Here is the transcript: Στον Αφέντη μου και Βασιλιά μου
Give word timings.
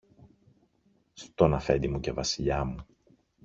Στον 1.13 1.53
Αφέντη 1.53 1.87
μου 1.87 1.99
και 1.99 2.11
Βασιλιά 2.11 2.63
μου 2.65 2.85